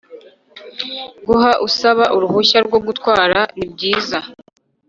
[1.27, 4.19] guha usaba uruhushya rwo gutwara nibyiza